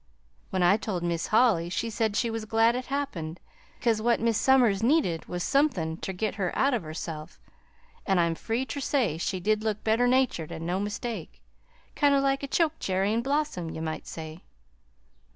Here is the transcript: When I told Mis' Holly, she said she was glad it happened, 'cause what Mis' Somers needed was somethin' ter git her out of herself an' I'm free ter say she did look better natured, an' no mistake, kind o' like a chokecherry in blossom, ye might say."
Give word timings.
When 0.49 0.63
I 0.63 0.77
told 0.77 1.03
Mis' 1.03 1.27
Holly, 1.27 1.69
she 1.69 1.91
said 1.91 2.15
she 2.15 2.31
was 2.31 2.45
glad 2.45 2.75
it 2.75 2.87
happened, 2.87 3.39
'cause 3.79 4.01
what 4.01 4.19
Mis' 4.19 4.35
Somers 4.39 4.81
needed 4.81 5.25
was 5.25 5.43
somethin' 5.43 5.97
ter 5.97 6.11
git 6.11 6.33
her 6.41 6.51
out 6.57 6.73
of 6.73 6.81
herself 6.81 7.39
an' 8.07 8.17
I'm 8.17 8.33
free 8.33 8.65
ter 8.65 8.79
say 8.79 9.19
she 9.19 9.39
did 9.39 9.63
look 9.63 9.83
better 9.83 10.07
natured, 10.07 10.51
an' 10.51 10.65
no 10.65 10.79
mistake, 10.79 11.43
kind 11.95 12.15
o' 12.15 12.19
like 12.19 12.41
a 12.41 12.47
chokecherry 12.47 13.13
in 13.13 13.21
blossom, 13.21 13.69
ye 13.69 13.79
might 13.79 14.07
say." 14.07 14.41